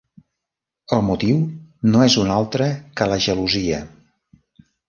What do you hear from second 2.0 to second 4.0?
és un altre que la gelosia.